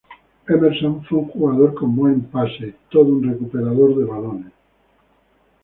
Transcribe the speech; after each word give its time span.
Emerson 0.47 1.03
fue 1.05 1.19
un 1.19 1.27
jugador 1.29 1.75
con 1.75 1.95
buen 1.95 2.21
pase 2.21 2.69
y 2.69 2.75
todo 2.89 3.03
un 3.03 3.21
recuperador 3.29 3.95
de 3.97 4.03
balones. 4.05 4.51